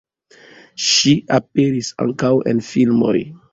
[0.85, 3.17] Ŝi aperis ankaŭ en filmoj.